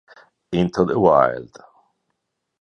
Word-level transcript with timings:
Into 0.51 0.83
the 0.83 0.99
Wild 0.99 1.55